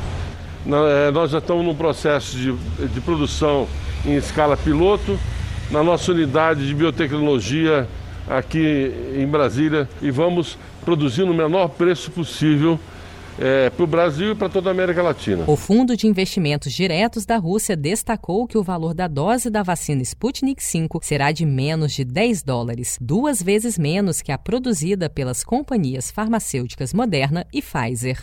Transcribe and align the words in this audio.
nós 0.67 1.31
já 1.31 1.39
estamos 1.39 1.65
num 1.65 1.75
processo 1.75 2.37
de, 2.37 2.53
de 2.89 3.01
produção 3.01 3.67
em 4.05 4.15
escala 4.15 4.57
piloto 4.57 5.19
na 5.71 5.83
nossa 5.83 6.13
unidade 6.13 6.67
de 6.67 6.75
biotecnologia 6.75 7.89
aqui 8.29 8.93
em 9.17 9.27
Brasília 9.27 9.89
e 10.01 10.11
vamos 10.11 10.59
produzir 10.85 11.25
no 11.25 11.35
menor 11.35 11.69
preço 11.69 12.11
possível 12.11 12.79
é, 13.39 13.69
para 13.69 13.83
o 13.83 13.87
Brasil 13.87 14.33
e 14.33 14.35
para 14.35 14.49
toda 14.49 14.71
a 14.71 14.73
América 14.73 15.03
Latina. 15.03 15.45
O 15.47 15.57
Fundo 15.57 15.97
de 15.97 16.07
Investimentos 16.07 16.73
Diretos 16.73 17.27
da 17.27 17.37
Rússia 17.37 17.77
destacou 17.77 18.47
que 18.47 18.57
o 18.57 18.63
valor 18.63 18.95
da 18.95 19.09
dose 19.09 19.51
da 19.51 19.63
vacina 19.63 20.03
Sputnik 20.03 20.63
V 20.63 20.89
será 21.03 21.33
de 21.33 21.45
menos 21.45 21.93
de 21.93 22.05
10 22.05 22.43
dólares, 22.43 22.97
duas 23.01 23.43
vezes 23.43 23.79
menos 23.79 24.23
que 24.23 24.31
a 24.31 24.39
produzida 24.39 25.11
pelas 25.11 25.43
companhias 25.43 26.11
farmacêuticas 26.11 26.95
Moderna 26.95 27.47
e 27.53 27.61
Pfizer. 27.61 28.23